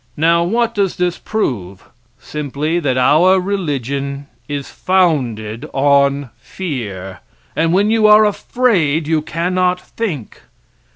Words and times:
Now 0.17 0.43
what 0.43 0.73
does 0.73 0.95
this 0.95 1.19
prove? 1.19 1.87
Simply 2.17 2.79
that 2.79 2.97
our 2.97 3.39
religion 3.39 4.25
is 4.47 4.67
founded 4.67 5.69
on 5.73 6.31
fear, 6.37 7.19
and 7.55 7.71
when 7.71 7.91
you 7.91 8.07
are 8.07 8.25
afraid 8.25 9.07
you 9.07 9.21
cannot 9.21 9.79
think. 9.79 10.41